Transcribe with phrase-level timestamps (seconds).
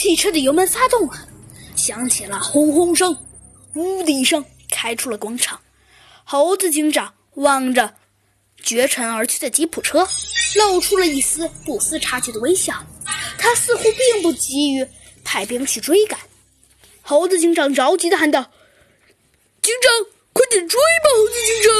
[0.00, 1.28] 汽车的油门发动了，
[1.74, 3.18] 响起了轰轰声，
[3.74, 5.60] 呜的一声，开出了广场。
[6.22, 7.94] 猴子警长望着
[8.62, 10.08] 绝尘而去的吉普车，
[10.54, 12.86] 露出了一丝不思察觉的微笑。
[13.38, 14.86] 他似乎并不急于
[15.24, 16.20] 派兵去追赶。
[17.02, 18.52] 猴子警长着急地喊道
[19.60, 21.72] ：“警长，快点追吧！”猴子警长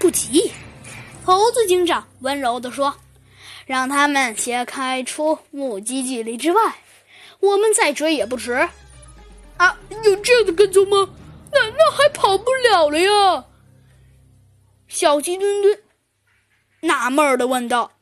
[0.00, 0.50] 不急。
[1.24, 2.92] 猴子警长温柔地说
[3.66, 6.76] ：“让他们先开出目击距离之外，
[7.40, 8.68] 我们再追也不迟。”
[9.56, 11.08] 啊，有这样的跟踪吗？
[11.52, 13.44] 那那还跑不了了呀！
[14.88, 15.78] 小鸡墩墩
[16.80, 17.92] 纳闷的问道。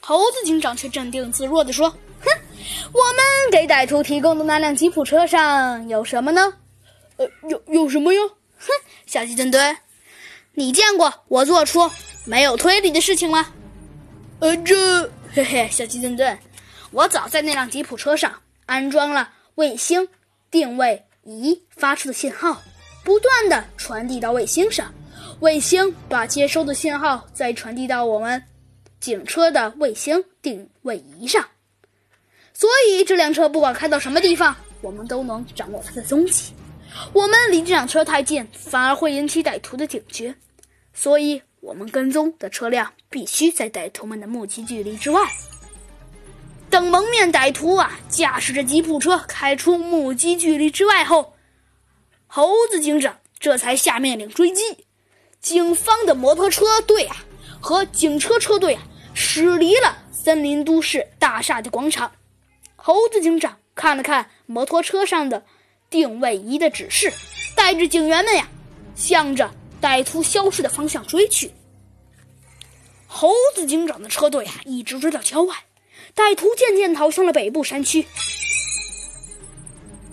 [0.00, 1.88] 猴子警长却镇定自若地说
[2.20, 2.30] ：“哼，
[2.92, 6.52] 我们给歹徒提供的那辆吉普车上有什么呢？
[7.16, 8.20] 呃，有有什么呀？
[8.58, 8.68] 哼，
[9.06, 9.78] 小鸡墩墩，
[10.52, 11.90] 你见过我做出
[12.26, 13.54] 没有推理的事情吗？
[14.38, 16.38] 呃，这， 嘿嘿，小鸡墩墩，
[16.90, 20.08] 我早在那辆吉普车上安装了卫星
[20.50, 22.62] 定位仪发出的信号，
[23.04, 24.92] 不断的传递到卫星上，
[25.40, 28.42] 卫星把接收的信号再传递到我们。”
[28.98, 31.46] 警车的卫星定位仪上，
[32.52, 36.52] 所以这辆车不管开到什么地方，我们都能掌握它的踪迹。
[37.12, 40.34] 我们离这辆车太近，反而会引起歹徒的警觉，
[40.94, 45.28] 所以我们跟踪的车辆必须在歹徒们的目击距离之外。
[46.68, 51.34] 等蒙面歹徒啊驾驶着吉普车开出目击距离之外后，
[52.26, 54.84] 猴子警长这才下命令追击。
[55.40, 57.16] 警方的摩托车队啊！
[57.60, 58.82] 和警车车队啊，
[59.14, 62.12] 驶离了森林都市大厦的广场。
[62.74, 65.44] 猴子警长看了看摩托车上的
[65.88, 67.12] 定位仪的指示，
[67.54, 68.48] 带着警员们呀，
[68.96, 69.52] 向着
[69.86, 71.54] 歹徒消失的方向追去。
[73.06, 75.54] 猴子警长的车队啊，一直追到郊外，
[76.12, 78.04] 歹徒渐渐逃向了北部山区。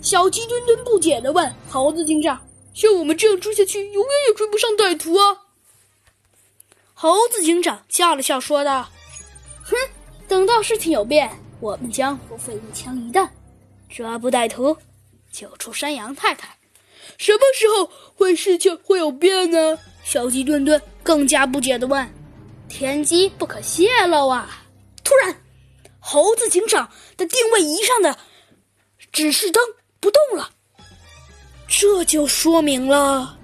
[0.00, 2.40] 小鸡墩墩不解地问猴子警长
[2.72, 5.38] ：“像我们这样追下去，永远也追不上歹徒啊？”
[6.94, 8.88] 猴子警长笑了笑，说道
[9.64, 9.74] ：“哼，
[10.28, 11.28] 等到事情有变，
[11.58, 13.28] 我们将不费一枪一弹，
[13.88, 14.76] 抓捕歹徒，
[15.32, 16.56] 救出山羊太太。
[17.18, 22.06] 什么时候会事情会有变呢？”小鸡墩墩更加不解地问
[22.68, 24.64] ：“天机不可泄露啊！”
[25.04, 25.34] 突然，
[25.98, 28.16] 猴子警长的定位仪上的
[29.12, 29.62] 指示灯
[30.00, 30.50] 不动了，
[31.68, 33.38] 这就说明了。